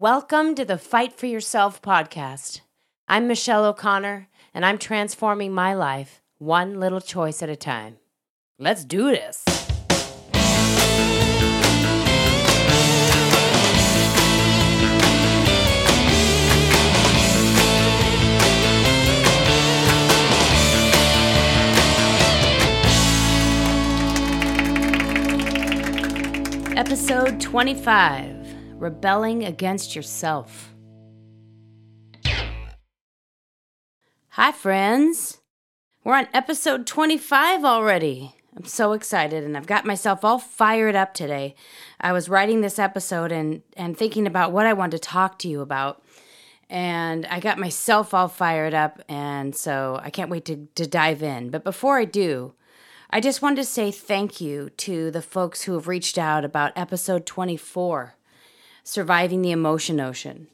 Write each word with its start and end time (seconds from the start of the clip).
Welcome 0.00 0.54
to 0.54 0.64
the 0.64 0.78
Fight 0.78 1.12
for 1.12 1.26
Yourself 1.26 1.82
podcast. 1.82 2.62
I'm 3.06 3.28
Michelle 3.28 3.66
O'Connor, 3.66 4.28
and 4.54 4.64
I'm 4.64 4.78
transforming 4.78 5.52
my 5.52 5.74
life 5.74 6.22
one 6.38 6.80
little 6.80 7.02
choice 7.02 7.42
at 7.42 7.50
a 7.50 7.54
time. 7.54 7.98
Let's 8.58 8.82
do 8.86 9.10
this. 9.10 9.44
Episode 26.74 27.38
25 27.42 28.39
Rebelling 28.80 29.44
Against 29.44 29.94
Yourself. 29.94 30.74
Hi, 34.30 34.52
friends. 34.52 35.42
We're 36.02 36.16
on 36.16 36.28
episode 36.32 36.86
25 36.86 37.62
already. 37.62 38.34
I'm 38.56 38.64
so 38.64 38.94
excited 38.94 39.44
and 39.44 39.54
I've 39.54 39.66
got 39.66 39.84
myself 39.84 40.24
all 40.24 40.38
fired 40.38 40.96
up 40.96 41.12
today. 41.12 41.54
I 42.00 42.12
was 42.12 42.30
writing 42.30 42.62
this 42.62 42.78
episode 42.78 43.32
and, 43.32 43.60
and 43.76 43.98
thinking 43.98 44.26
about 44.26 44.50
what 44.50 44.64
I 44.64 44.72
wanted 44.72 45.02
to 45.02 45.08
talk 45.08 45.38
to 45.40 45.48
you 45.48 45.60
about. 45.60 46.02
And 46.70 47.26
I 47.26 47.38
got 47.38 47.58
myself 47.58 48.14
all 48.14 48.28
fired 48.28 48.74
up, 48.74 49.02
and 49.08 49.56
so 49.56 50.00
I 50.04 50.08
can't 50.10 50.30
wait 50.30 50.44
to, 50.44 50.68
to 50.76 50.86
dive 50.86 51.20
in. 51.20 51.50
But 51.50 51.64
before 51.64 51.98
I 51.98 52.04
do, 52.04 52.54
I 53.10 53.20
just 53.20 53.42
wanted 53.42 53.56
to 53.56 53.64
say 53.64 53.90
thank 53.90 54.40
you 54.40 54.70
to 54.76 55.10
the 55.10 55.20
folks 55.20 55.62
who 55.62 55.72
have 55.74 55.88
reached 55.88 56.16
out 56.16 56.44
about 56.44 56.72
episode 56.76 57.26
24 57.26 58.14
Surviving 58.84 59.42
the 59.42 59.50
Emotion 59.50 60.00
Ocean. 60.00 60.48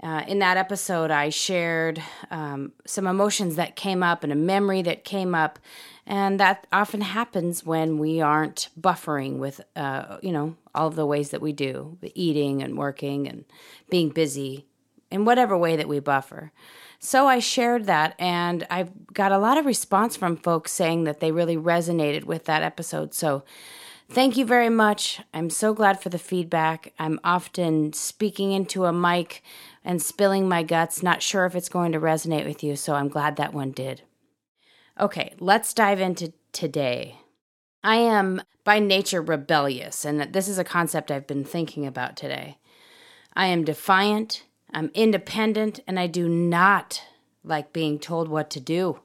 Uh, 0.00 0.22
in 0.28 0.38
that 0.38 0.56
episode, 0.56 1.10
I 1.10 1.28
shared 1.28 2.00
um, 2.30 2.72
some 2.86 3.06
emotions 3.06 3.56
that 3.56 3.74
came 3.74 4.02
up 4.02 4.22
and 4.22 4.32
a 4.32 4.36
memory 4.36 4.80
that 4.82 5.02
came 5.02 5.34
up, 5.34 5.58
and 6.06 6.38
that 6.38 6.66
often 6.72 7.00
happens 7.00 7.66
when 7.66 7.98
we 7.98 8.20
aren't 8.20 8.68
buffering 8.80 9.38
with, 9.38 9.60
uh, 9.74 10.18
you 10.22 10.30
know, 10.30 10.54
all 10.72 10.86
of 10.86 10.94
the 10.94 11.06
ways 11.06 11.30
that 11.30 11.42
we 11.42 11.52
do, 11.52 11.98
eating 12.14 12.62
and 12.62 12.78
working 12.78 13.26
and 13.26 13.44
being 13.90 14.10
busy, 14.10 14.66
in 15.10 15.24
whatever 15.24 15.58
way 15.58 15.74
that 15.74 15.88
we 15.88 15.98
buffer. 15.98 16.52
So 17.00 17.26
I 17.26 17.38
shared 17.40 17.86
that, 17.86 18.14
and 18.20 18.66
I've 18.70 19.12
got 19.12 19.32
a 19.32 19.38
lot 19.38 19.58
of 19.58 19.66
response 19.66 20.16
from 20.16 20.36
folks 20.36 20.70
saying 20.70 21.04
that 21.04 21.18
they 21.18 21.32
really 21.32 21.56
resonated 21.56 22.24
with 22.24 22.44
that 22.44 22.62
episode. 22.62 23.14
So 23.14 23.42
Thank 24.10 24.38
you 24.38 24.46
very 24.46 24.70
much. 24.70 25.20
I'm 25.34 25.50
so 25.50 25.74
glad 25.74 26.00
for 26.00 26.08
the 26.08 26.18
feedback. 26.18 26.94
I'm 26.98 27.20
often 27.22 27.92
speaking 27.92 28.52
into 28.52 28.86
a 28.86 28.92
mic 28.92 29.42
and 29.84 30.00
spilling 30.00 30.48
my 30.48 30.62
guts, 30.62 31.02
not 31.02 31.20
sure 31.20 31.44
if 31.44 31.54
it's 31.54 31.68
going 31.68 31.92
to 31.92 32.00
resonate 32.00 32.46
with 32.46 32.64
you, 32.64 32.74
so 32.74 32.94
I'm 32.94 33.08
glad 33.08 33.36
that 33.36 33.52
one 33.52 33.70
did. 33.70 34.02
Okay, 34.98 35.34
let's 35.38 35.74
dive 35.74 36.00
into 36.00 36.32
today. 36.52 37.18
I 37.84 37.96
am 37.96 38.40
by 38.64 38.78
nature 38.78 39.20
rebellious, 39.20 40.06
and 40.06 40.32
this 40.32 40.48
is 40.48 40.58
a 40.58 40.64
concept 40.64 41.10
I've 41.10 41.26
been 41.26 41.44
thinking 41.44 41.86
about 41.86 42.16
today. 42.16 42.56
I 43.34 43.46
am 43.46 43.62
defiant, 43.62 44.44
I'm 44.72 44.90
independent, 44.94 45.80
and 45.86 46.00
I 46.00 46.06
do 46.06 46.30
not 46.30 47.02
like 47.44 47.74
being 47.74 47.98
told 47.98 48.28
what 48.28 48.48
to 48.50 48.60
do. 48.60 49.00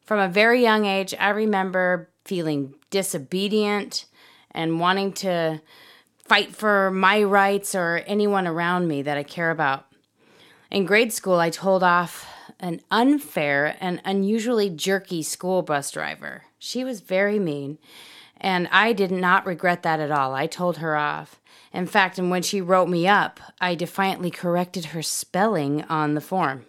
From 0.00 0.20
a 0.20 0.28
very 0.28 0.62
young 0.62 0.86
age, 0.86 1.14
I 1.20 1.28
remember 1.28 2.10
feeling 2.24 2.74
disobedient 2.90 4.06
and 4.50 4.80
wanting 4.80 5.12
to 5.12 5.60
fight 6.24 6.54
for 6.54 6.90
my 6.90 7.22
rights 7.22 7.74
or 7.74 8.02
anyone 8.06 8.46
around 8.46 8.88
me 8.88 9.02
that 9.02 9.18
I 9.18 9.22
care 9.22 9.50
about. 9.50 9.86
In 10.70 10.86
grade 10.86 11.12
school, 11.12 11.38
I 11.38 11.50
told 11.50 11.82
off 11.82 12.26
an 12.58 12.80
unfair 12.90 13.76
and 13.80 14.00
unusually 14.04 14.70
jerky 14.70 15.22
school 15.22 15.62
bus 15.62 15.90
driver. 15.90 16.44
She 16.58 16.82
was 16.82 17.00
very 17.00 17.38
mean, 17.38 17.78
and 18.40 18.68
I 18.72 18.92
did 18.92 19.10
not 19.10 19.46
regret 19.46 19.82
that 19.82 20.00
at 20.00 20.10
all. 20.10 20.34
I 20.34 20.46
told 20.46 20.78
her 20.78 20.96
off. 20.96 21.40
In 21.72 21.86
fact, 21.86 22.18
and 22.18 22.30
when 22.30 22.42
she 22.42 22.60
wrote 22.60 22.88
me 22.88 23.06
up, 23.06 23.40
I 23.60 23.74
defiantly 23.74 24.30
corrected 24.30 24.86
her 24.86 25.02
spelling 25.02 25.82
on 25.84 26.14
the 26.14 26.20
form. 26.20 26.64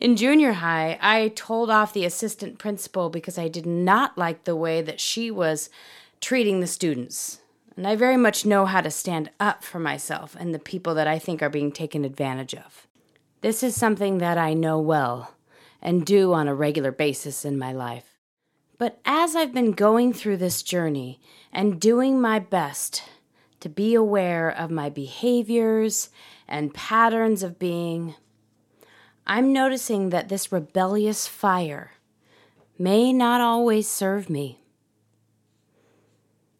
In 0.00 0.14
junior 0.14 0.52
high, 0.52 0.96
I 1.00 1.28
told 1.28 1.70
off 1.70 1.92
the 1.92 2.04
assistant 2.04 2.58
principal 2.58 3.10
because 3.10 3.36
I 3.36 3.48
did 3.48 3.66
not 3.66 4.16
like 4.16 4.44
the 4.44 4.54
way 4.54 4.80
that 4.80 5.00
she 5.00 5.28
was 5.30 5.70
treating 6.20 6.60
the 6.60 6.68
students. 6.68 7.40
And 7.76 7.86
I 7.86 7.96
very 7.96 8.16
much 8.16 8.46
know 8.46 8.66
how 8.66 8.80
to 8.80 8.90
stand 8.90 9.30
up 9.40 9.64
for 9.64 9.80
myself 9.80 10.36
and 10.38 10.54
the 10.54 10.60
people 10.60 10.94
that 10.94 11.08
I 11.08 11.18
think 11.18 11.42
are 11.42 11.50
being 11.50 11.72
taken 11.72 12.04
advantage 12.04 12.54
of. 12.54 12.86
This 13.40 13.62
is 13.62 13.74
something 13.74 14.18
that 14.18 14.38
I 14.38 14.54
know 14.54 14.80
well 14.80 15.34
and 15.82 16.06
do 16.06 16.32
on 16.32 16.48
a 16.48 16.54
regular 16.54 16.92
basis 16.92 17.44
in 17.44 17.58
my 17.58 17.72
life. 17.72 18.18
But 18.78 19.00
as 19.04 19.34
I've 19.34 19.52
been 19.52 19.72
going 19.72 20.12
through 20.12 20.36
this 20.36 20.62
journey 20.62 21.20
and 21.52 21.80
doing 21.80 22.20
my 22.20 22.38
best 22.38 23.02
to 23.60 23.68
be 23.68 23.94
aware 23.94 24.48
of 24.48 24.70
my 24.70 24.88
behaviors 24.88 26.10
and 26.46 26.74
patterns 26.74 27.42
of 27.42 27.58
being, 27.58 28.14
I'm 29.30 29.52
noticing 29.52 30.08
that 30.08 30.30
this 30.30 30.50
rebellious 30.50 31.26
fire 31.26 31.92
may 32.78 33.12
not 33.12 33.42
always 33.42 33.86
serve 33.86 34.30
me. 34.30 34.60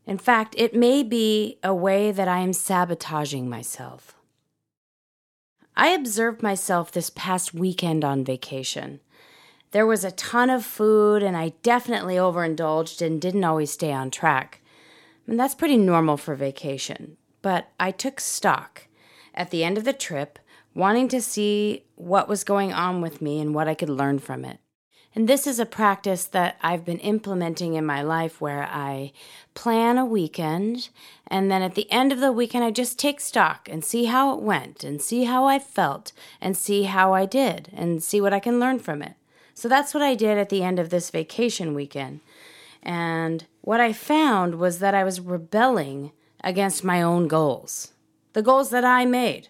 In 0.05 0.19
fact, 0.19 0.55
it 0.59 0.75
may 0.75 1.03
be 1.03 1.59
a 1.63 1.75
way 1.75 2.13
that 2.13 2.29
I 2.29 2.41
am 2.41 2.53
sabotaging 2.53 3.49
myself. 3.49 4.15
I 5.77 5.89
observed 5.89 6.43
myself 6.43 6.93
this 6.93 7.11
past 7.11 7.55
weekend 7.55 8.05
on 8.05 8.25
vacation. 8.25 9.01
There 9.71 9.87
was 9.87 10.05
a 10.05 10.11
ton 10.11 10.51
of 10.51 10.65
food, 10.65 11.23
and 11.23 11.37
I 11.37 11.53
definitely 11.63 12.19
overindulged 12.19 13.01
and 13.01 13.21
didn't 13.21 13.45
always 13.45 13.71
stay 13.71 13.93
on 13.93 14.11
track. 14.11 14.61
And 15.27 15.39
that's 15.39 15.55
pretty 15.55 15.77
normal 15.77 16.17
for 16.17 16.35
vacation. 16.35 17.17
But 17.41 17.69
I 17.79 17.93
took 17.93 18.19
stock. 18.21 18.89
At 19.35 19.51
the 19.51 19.63
end 19.63 19.79
of 19.79 19.85
the 19.85 19.93
trip, 19.93 20.39
wanting 20.75 21.09
to 21.09 21.21
see 21.21 21.85
what 21.97 22.29
was 22.29 22.45
going 22.45 22.73
on 22.73 23.01
with 23.01 23.21
me 23.21 23.41
and 23.41 23.55
what 23.55 23.69
I 23.69 23.75
could 23.75 23.89
learn 23.89 24.19
from 24.19 24.45
it. 24.45 24.61
And 25.15 25.29
this 25.29 25.47
is 25.47 25.59
a 25.59 25.67
practice 25.67 26.25
that 26.27 26.59
I've 26.63 26.85
been 26.85 26.99
implementing 26.99 27.75
in 27.75 27.85
my 27.85 28.03
life 28.03 28.41
where 28.41 28.69
I 28.71 29.13
plan 29.55 29.99
a 29.99 30.05
weekend 30.05 30.91
and 31.27 31.51
then 31.51 31.63
at 31.63 31.75
the 31.75 31.91
end 31.91 32.13
of 32.13 32.21
the 32.21 32.31
weekend 32.31 32.63
I 32.63 32.71
just 32.71 32.99
take 32.99 33.21
stock 33.21 33.69
and 33.69 33.85
see 33.85 34.05
how 34.05 34.33
it 34.35 34.41
went 34.41 34.85
and 34.85 35.03
see 35.03 35.25
how 35.25 35.47
I 35.47 35.59
felt 35.59 36.13
and 36.41 36.57
see 36.57 36.85
how 36.85 37.15
I 37.15 37.27
did 37.27 37.71
and 37.73 38.03
see 38.03 38.21
what 38.21 38.33
I 38.33 38.39
can 38.39 38.61
learn 38.61 38.79
from 38.79 39.03
it. 39.03 39.15
So 39.55 39.69
that's 39.69 39.93
what 39.93 40.05
I 40.05 40.15
did 40.15 40.39
at 40.39 40.51
the 40.51 40.63
end 40.63 40.79
of 40.79 40.91
this 40.91 41.11
vacation 41.11 41.75
weekend. 41.75 42.21
And 42.81 43.45
what 43.63 43.81
I 43.81 43.93
found 43.93 44.57
was 44.57 44.79
that 44.79 44.95
I 44.95 45.03
was 45.03 45.21
rebelling 45.21 46.13
against 46.45 46.85
my 46.85 47.03
own 47.03 47.27
goals, 47.27 47.93
the 48.35 48.43
goals 48.43 48.71
that 48.71 48.85
I 48.85 49.05
made 49.05 49.49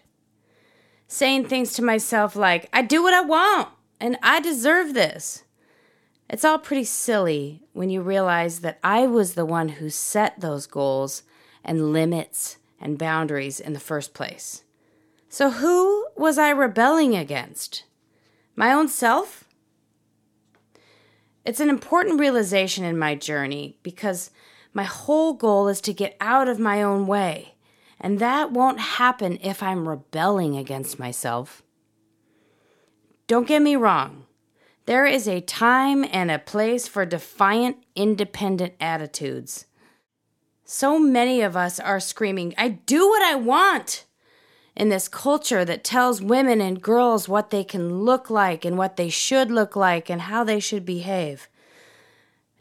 saying 1.09 1.43
things 1.43 1.73
to 1.73 1.83
myself 1.83 2.35
like, 2.35 2.69
I 2.71 2.83
do 2.83 3.01
what 3.01 3.15
I 3.15 3.21
want 3.21 3.67
and 3.99 4.15
I 4.21 4.39
deserve 4.39 4.93
this. 4.93 5.43
It's 6.29 6.45
all 6.45 6.59
pretty 6.59 6.83
silly 6.83 7.63
when 7.73 7.89
you 7.89 8.01
realize 8.01 8.59
that 8.59 8.77
I 8.83 9.07
was 9.07 9.33
the 9.33 9.45
one 9.45 9.69
who 9.69 9.89
set 9.89 10.39
those 10.39 10.67
goals 10.67 11.23
and 11.65 11.91
limits 11.91 12.57
and 12.79 12.99
boundaries 12.99 13.59
in 13.59 13.73
the 13.73 13.79
first 13.79 14.13
place. 14.13 14.63
So, 15.27 15.49
who 15.49 16.07
was 16.15 16.37
I 16.37 16.51
rebelling 16.51 17.15
against? 17.15 17.83
My 18.55 18.71
own 18.71 18.87
self? 18.87 19.45
It's 21.43 21.59
an 21.59 21.69
important 21.69 22.19
realization 22.19 22.83
in 22.85 22.97
my 22.97 23.15
journey 23.15 23.77
because 23.81 24.29
my 24.73 24.83
whole 24.83 25.33
goal 25.33 25.67
is 25.67 25.81
to 25.81 25.93
get 25.93 26.15
out 26.21 26.47
of 26.47 26.59
my 26.59 26.83
own 26.83 27.07
way 27.07 27.55
and 27.99 28.19
that 28.19 28.51
won't 28.51 28.79
happen 28.79 29.37
if 29.41 29.61
I'm 29.61 29.87
rebelling 29.87 30.57
against 30.57 30.99
myself. 30.99 31.63
Don't 33.27 33.47
get 33.47 33.61
me 33.61 33.75
wrong. 33.75 34.25
There 34.85 35.05
is 35.05 35.27
a 35.27 35.41
time 35.41 36.03
and 36.11 36.31
a 36.31 36.39
place 36.39 36.87
for 36.87 37.05
defiant, 37.05 37.77
independent 37.95 38.73
attitudes. 38.79 39.65
So 40.65 40.97
many 40.97 41.41
of 41.41 41.55
us 41.55 41.79
are 41.79 41.99
screaming, 41.99 42.53
I 42.57 42.69
do 42.69 43.07
what 43.07 43.21
I 43.21 43.35
want! 43.35 44.05
In 44.75 44.89
this 44.89 45.07
culture 45.07 45.65
that 45.65 45.83
tells 45.83 46.21
women 46.21 46.61
and 46.61 46.81
girls 46.81 47.27
what 47.27 47.49
they 47.49 47.63
can 47.63 47.99
look 47.99 48.29
like 48.29 48.63
and 48.63 48.77
what 48.77 48.95
they 48.95 49.09
should 49.09 49.51
look 49.51 49.75
like 49.75 50.09
and 50.09 50.21
how 50.21 50.43
they 50.43 50.59
should 50.59 50.85
behave. 50.85 51.49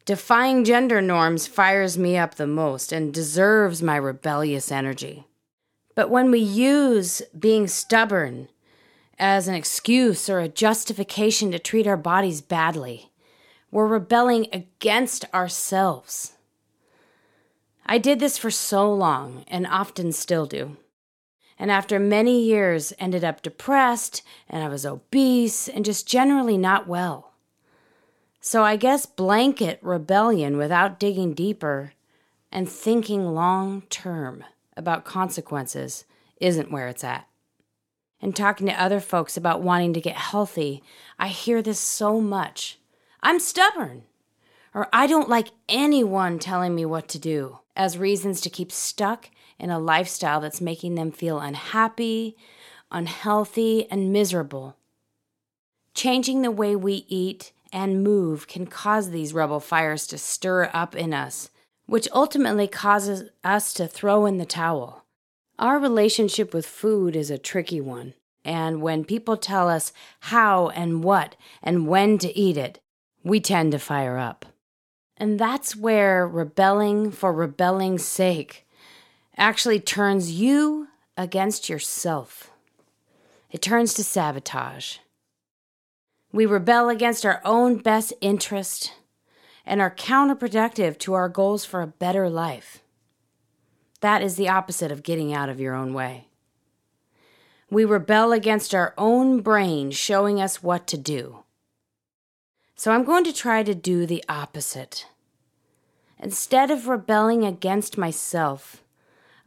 Defying 0.09 0.65
gender 0.65 1.03
norms 1.03 1.47
fires 1.47 1.99
me 1.99 2.17
up 2.17 2.37
the 2.37 2.47
most 2.47 2.93
and 2.93 3.13
deserves 3.13 3.83
my 3.83 3.97
rebellious 3.97 4.73
energy. 4.73 5.27
But 5.95 6.09
when 6.09 6.31
we 6.31 6.39
use 6.39 7.21
being 7.39 7.69
stubborn 7.69 8.49
as 9.19 9.49
an 9.49 9.55
excuse 9.55 10.31
or 10.31 10.41
a 10.41 10.49
justification 10.49 11.51
to 11.53 11.59
treat 11.59 11.87
our 11.87 11.99
bodies 11.99 12.41
badly, 12.41 13.13
we're 13.71 13.87
rebelling 13.87 14.47
against 14.51 15.27
ourselves. 15.35 16.33
I 17.85 17.99
did 17.99 18.19
this 18.19 18.39
for 18.39 18.51
so 18.51 18.91
long 18.91 19.45
and 19.47 19.67
often 19.67 20.13
still 20.13 20.47
do. 20.47 20.79
And 21.59 21.71
after 21.71 21.99
many 21.99 22.43
years, 22.43 22.95
ended 22.99 23.25
up 23.25 23.43
depressed 23.43 24.23
and 24.49 24.65
I 24.65 24.71
was 24.71 24.87
obese 24.87 25.69
and 25.69 25.85
just 25.85 26.09
generally 26.09 26.57
not 26.57 26.89
well. 26.89 27.28
So 28.41 28.63
I 28.63 28.77
guess 28.77 29.07
blanket 29.07 29.79
rebellion 29.83 30.57
without 30.57 31.01
digging 31.01 31.35
deeper 31.35 31.93
and 32.53 32.69
thinking 32.69 33.35
long 33.35 33.83
term 33.91 34.45
about 34.77 35.05
consequences 35.05 36.05
isn't 36.41 36.71
where 36.71 36.89
it's 36.89 37.05
at. 37.05 37.27
And 38.21 38.35
talking 38.35 38.67
to 38.67 38.83
other 38.83 39.01
folks 39.01 39.37
about 39.37 39.63
wanting 39.63 39.93
to 39.95 40.01
get 40.01 40.17
healthy, 40.17 40.83
I 41.19 41.29
hear 41.29 41.63
this 41.63 41.79
so 41.79 42.21
much. 42.21 42.79
I'm 43.23 43.39
stubborn, 43.39 44.05
or 44.75 44.89
I 44.93 45.07
don't 45.07 45.29
like 45.29 45.49
anyone 45.69 46.39
telling 46.39 46.75
me 46.75 46.85
what 46.85 47.09
to 47.09 47.19
do, 47.19 47.59
as 47.77 47.99
reasons 47.99 48.41
to 48.41 48.51
keep 48.51 48.73
stuck 48.73 49.31
in 49.59 49.71
a 49.71 49.79
lifestyle 49.79 50.41
that's 50.41 50.61
making 50.61 50.95
them 50.95 51.11
feel 51.11 51.39
unhappy, 51.41 52.37
unhealthy, 52.91 53.91
and 53.91 54.13
miserable. 54.13 54.77
Changing 55.95 56.43
the 56.43 56.51
way 56.51 56.77
we 56.77 57.05
eat 57.09 57.53
and 57.73 58.03
move 58.03 58.47
can 58.47 58.67
cause 58.67 59.11
these 59.11 59.35
rebel 59.35 59.61
fires 59.61 60.07
to 60.09 60.19
stir 60.19 60.71
up 60.73 60.95
in 60.97 61.13
us, 61.13 61.51
which 61.87 62.09
ultimately 62.13 62.69
causes 62.69 63.31
us 63.45 63.73
to 63.75 63.87
throw 63.87 64.27
in 64.27 64.39
the 64.39 64.47
towel. 64.47 65.05
Our 65.59 65.79
relationship 65.79 66.55
with 66.55 66.67
food 66.67 67.17
is 67.17 67.31
a 67.31 67.39
tricky 67.39 67.81
one, 67.81 68.15
and 68.45 68.81
when 68.81 69.05
people 69.05 69.37
tell 69.37 69.69
us 69.69 69.93
how 70.21 70.69
and 70.69 71.03
what 71.03 71.37
and 71.63 71.89
when 71.89 72.19
to 72.19 72.37
eat 72.39 72.57
it, 72.57 72.81
we 73.25 73.41
tend 73.41 73.73
to 73.73 73.79
fire 73.79 74.19
up. 74.19 74.47
And 75.17 75.39
that's 75.39 75.75
where 75.75 76.27
rebelling 76.27 77.11
for 77.11 77.33
rebelling's 77.33 78.05
sake 78.05 78.67
actually 79.37 79.81
turns 79.81 80.31
you 80.31 80.89
against 81.17 81.69
yourself. 81.69 82.53
It 83.51 83.61
turns 83.61 83.95
to 83.95 84.05
sabotage. 84.05 84.99
We 86.33 86.45
rebel 86.45 86.89
against 86.89 87.25
our 87.25 87.41
own 87.45 87.79
best 87.79 88.13
interest 88.21 88.93
and 89.65 89.81
are 89.81 89.95
counterproductive 89.95 90.99
to 90.99 91.15
our 91.15 91.29
goals 91.29 91.65
for 91.65 91.81
a 91.81 91.87
better 91.87 92.29
life. 92.29 92.83
That 94.01 94.23
is 94.23 94.37
the 94.37 94.49
opposite 94.49 94.93
of 94.93 95.03
getting 95.03 95.33
out 95.33 95.49
of 95.49 95.61
your 95.61 95.75
own 95.75 95.95
way. 95.95 96.29
We 97.71 97.85
rebel 97.85 98.33
against 98.33 98.75
our 98.75 98.95
own 98.97 99.41
brain 99.41 99.91
showing 99.91 100.41
us 100.41 100.63
what 100.63 100.87
to 100.89 100.97
do. 100.97 101.45
So 102.77 102.93
I'm 102.93 103.05
going 103.05 103.25
to 103.25 103.33
try 103.33 103.63
to 103.63 103.75
do 103.75 104.07
the 104.07 104.25
opposite. 104.29 105.07
Instead 106.19 106.71
of 106.71 106.89
rebelling 106.89 107.45
against 107.45 107.99
myself, 107.99 108.83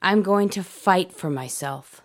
I'm 0.01 0.21
going 0.21 0.49
to 0.49 0.63
fight 0.63 1.11
for 1.11 1.29
myself. 1.29 2.01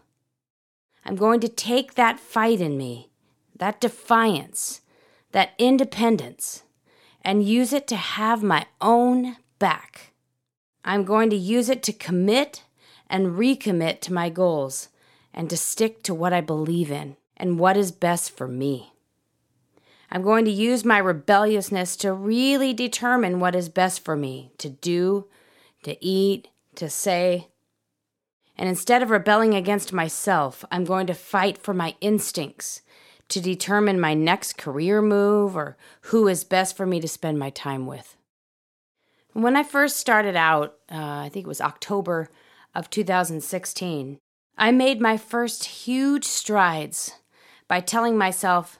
I'm 1.05 1.17
going 1.17 1.41
to 1.41 1.49
take 1.49 1.95
that 1.95 2.21
fight 2.21 2.61
in 2.61 2.77
me 2.77 3.11
that 3.59 3.81
defiance, 3.81 4.81
that 5.33 5.53
independence, 5.59 6.63
and 7.23 7.45
use 7.45 7.73
it 7.73 7.87
to 7.89 7.97
have 7.97 8.43
my 8.43 8.67
own 8.81 9.37
back. 9.59 10.13
I'm 10.85 11.05
going 11.05 11.31
to 11.31 11.37
use 11.37 11.69
it 11.69 11.83
to 11.85 11.93
commit 11.93 12.63
and 13.09 13.37
recommit 13.37 14.01
to 14.03 14.13
my 14.13 14.29
goals 14.29 14.89
and 15.35 15.51
to 15.51 15.57
stick 15.57 16.03
to 16.05 16.15
what 16.15 16.33
I 16.33 16.41
believe 16.41 16.91
in 16.91 17.17
and 17.37 17.59
what 17.59 17.77
is 17.77 17.93
best 17.93 18.37
for 18.37 18.49
me. 18.49 18.93
I'm 20.11 20.23
going 20.23 20.45
to 20.45 20.51
use 20.51 20.85
my 20.85 20.99
rebelliousness 20.99 21.97
to 21.97 22.13
really 22.13 22.73
determine 22.73 23.41
what 23.41 23.57
is 23.57 23.69
best 23.69 24.05
for 24.05 24.17
me 24.17 24.53
to 24.59 24.69
do, 24.69 25.27
to 25.83 26.03
eat, 26.05 26.49
to 26.77 26.89
say. 26.89 27.49
And 28.57 28.69
instead 28.69 29.03
of 29.03 29.11
rebelling 29.11 29.55
against 29.55 29.93
myself, 29.93 30.65
I'm 30.71 30.85
going 30.85 31.09
to 31.09 31.15
fight 31.15 31.59
for 31.59 31.75
my 31.75 31.97
instincts 32.01 32.83
to 33.29 33.41
determine 33.41 34.01
my 34.01 34.15
next 34.15 34.57
career 34.57 35.03
move 35.03 35.57
or 35.57 35.77
who 36.03 36.29
is 36.29 36.45
best 36.45 36.77
for 36.77 36.87
me 36.87 37.01
to 37.01 37.09
spend 37.09 37.39
my 37.39 37.51
time 37.51 37.87
with. 37.87 38.17
When 39.33 39.57
I 39.57 39.63
first 39.63 39.99
started 39.99 40.37
out, 40.37 40.77
uh, 40.91 40.97
I 40.97 41.31
think 41.31 41.45
it 41.45 41.49
was 41.49 41.61
October 41.61 42.31
of 42.75 42.89
2016, 42.91 44.19
I 44.59 44.71
made 44.71 45.01
my 45.01 45.17
first 45.17 45.65
huge 45.65 46.25
strides 46.25 47.13
by 47.69 47.81
telling 47.81 48.17
myself 48.17 48.79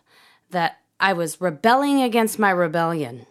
that 0.51 0.79
I 0.99 1.13
was 1.13 1.41
rebelling 1.41 2.01
against 2.01 2.39
my 2.39 2.51
rebellion, 2.51 3.27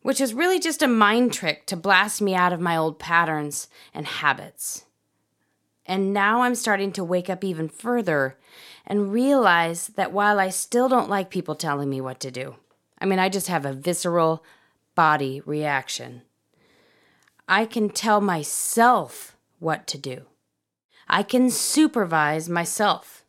which 0.00 0.20
is 0.20 0.32
really 0.32 0.58
just 0.58 0.82
a 0.82 0.88
mind 0.88 1.32
trick 1.32 1.66
to 1.66 1.76
blast 1.76 2.22
me 2.22 2.34
out 2.34 2.52
of 2.52 2.60
my 2.60 2.76
old 2.76 2.98
patterns 2.98 3.68
and 3.92 4.06
habits. 4.06 4.86
And 5.86 6.14
now 6.14 6.42
I'm 6.42 6.54
starting 6.54 6.92
to 6.92 7.04
wake 7.04 7.28
up 7.28 7.44
even 7.44 7.68
further 7.68 8.38
and 8.86 9.12
realize 9.12 9.88
that 9.88 10.12
while 10.12 10.40
I 10.40 10.48
still 10.48 10.88
don't 10.88 11.10
like 11.10 11.30
people 11.30 11.54
telling 11.54 11.90
me 11.90 12.00
what 12.00 12.20
to 12.20 12.30
do, 12.30 12.56
I 12.98 13.06
mean, 13.06 13.18
I 13.18 13.28
just 13.28 13.48
have 13.48 13.66
a 13.66 13.72
visceral 13.72 14.44
body 14.94 15.42
reaction. 15.44 16.22
I 17.48 17.66
can 17.66 17.90
tell 17.90 18.20
myself 18.20 19.36
what 19.58 19.86
to 19.88 19.98
do. 19.98 20.22
I 21.08 21.22
can 21.22 21.50
supervise 21.50 22.48
myself. 22.48 23.24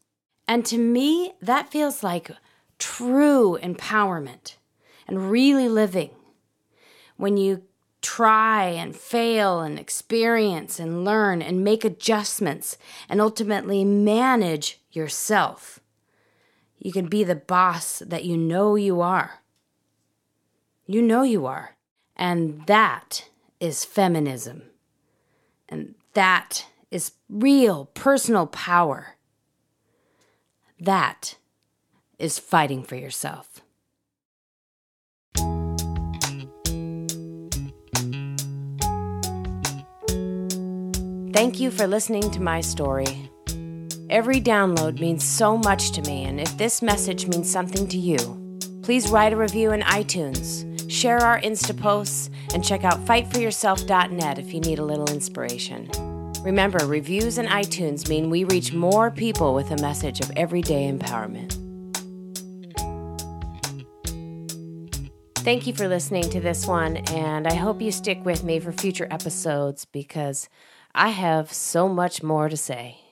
And 0.48 0.66
to 0.68 0.78
me, 0.78 1.34
that 1.42 1.70
feels 1.70 2.04
like 2.04 2.32
true 2.80 3.58
empowerment 3.62 4.56
and 5.08 5.30
really 5.30 5.68
living. 5.68 6.12
When 7.18 7.38
you 7.38 7.64
try 8.06 8.66
and 8.66 8.96
fail 8.96 9.62
and 9.62 9.80
experience 9.80 10.80
and 10.80 11.04
learn 11.04 11.42
and 11.42 11.64
make 11.64 11.84
adjustments 11.84 12.78
and 13.10 13.20
ultimately 13.20 13.84
manage 13.84 14.80
yourself. 14.92 15.80
You 16.78 16.92
can 16.92 17.08
be 17.08 17.24
the 17.24 17.36
boss 17.36 18.04
that 18.06 18.24
you 18.24 18.38
know 18.38 18.76
you 18.76 19.02
are. 19.02 19.42
You 20.86 21.02
know 21.02 21.24
you 21.24 21.48
are. 21.48 21.78
And 22.16 22.68
that 22.68 23.28
is 23.60 23.84
feminism. 23.84 24.62
And 25.68 25.96
that 26.14 26.68
is 26.92 27.14
real 27.28 27.86
personal 27.96 28.46
power. 28.46 29.16
That 30.80 31.38
is 32.20 32.38
fighting 32.38 32.84
for 32.84 32.96
yourself. 32.96 33.62
Thank 41.36 41.60
you 41.60 41.70
for 41.70 41.86
listening 41.86 42.32
to 42.32 42.42
my 42.42 42.62
story. 42.62 43.30
Every 44.10 44.40
download 44.40 45.02
means 45.02 45.26
so 45.26 45.58
much 45.58 45.92
to 45.92 46.02
me, 46.04 46.24
and 46.24 46.40
if 46.40 46.58
this 46.58 46.82
message 46.82 47.28
means 47.28 47.52
something 47.52 47.90
to 47.90 47.98
you, 47.98 48.58
please 48.84 49.10
write 49.10 49.34
a 49.34 49.36
review 49.36 49.74
in 49.74 49.82
iTunes, 49.82 50.90
share 50.90 51.18
our 51.18 51.42
Insta 51.42 51.78
posts, 51.78 52.30
and 52.54 52.64
check 52.64 52.86
out 52.86 53.04
fightforyourself.net 53.04 54.40
if 54.40 54.54
you 54.54 54.62
need 54.62 54.80
a 54.80 54.86
little 54.86 55.10
inspiration. 55.10 55.92
Remember, 56.42 56.78
reviews 56.86 57.38
in 57.38 57.48
iTunes 57.48 58.08
mean 58.08 58.30
we 58.30 58.46
reach 58.46 58.72
more 58.72 59.12
people 59.12 59.54
with 59.54 59.72
a 59.72 59.82
message 59.82 60.22
of 60.22 60.32
everyday 60.38 60.90
empowerment. 60.90 61.60
Thank 65.40 65.68
you 65.68 65.74
for 65.74 65.90
listening 65.90 66.30
to 66.30 66.40
this 66.40 66.66
one, 66.66 66.96
and 67.12 67.46
I 67.46 67.56
hope 67.56 67.82
you 67.82 67.92
stick 67.92 68.24
with 68.24 68.46
me 68.46 68.62
for 68.62 68.72
future 68.72 69.10
episodes 69.12 69.84
because 69.84 70.48
I 70.96 71.10
have 71.10 71.54
so 71.54 71.88
much 71.88 72.24
more 72.24 72.50
to 72.50 72.58
say. 72.58 73.05